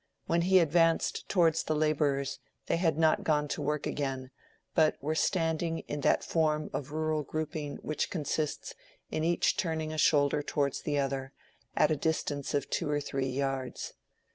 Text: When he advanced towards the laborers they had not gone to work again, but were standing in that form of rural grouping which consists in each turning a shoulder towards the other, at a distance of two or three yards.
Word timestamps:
When 0.25 0.41
he 0.41 0.57
advanced 0.57 1.29
towards 1.29 1.61
the 1.61 1.75
laborers 1.75 2.39
they 2.65 2.77
had 2.77 2.97
not 2.97 3.23
gone 3.23 3.47
to 3.49 3.61
work 3.61 3.85
again, 3.85 4.31
but 4.73 4.97
were 4.99 5.13
standing 5.13 5.81
in 5.87 6.01
that 6.01 6.23
form 6.23 6.71
of 6.73 6.91
rural 6.91 7.21
grouping 7.21 7.75
which 7.83 8.09
consists 8.09 8.73
in 9.11 9.23
each 9.23 9.57
turning 9.57 9.93
a 9.93 9.99
shoulder 9.99 10.41
towards 10.41 10.81
the 10.81 10.97
other, 10.97 11.33
at 11.75 11.91
a 11.91 11.95
distance 11.95 12.55
of 12.55 12.67
two 12.67 12.89
or 12.89 12.99
three 12.99 13.29
yards. 13.29 13.93